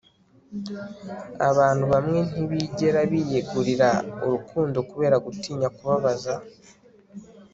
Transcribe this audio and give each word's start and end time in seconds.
abantu 1.49 1.83
bamwe 1.93 2.19
ntibigera 2.29 2.99
biyegurira 3.11 3.89
urukundo 4.25 4.77
kubera 4.89 5.15
gutinya 5.25 5.67
kubabaza 5.75 6.33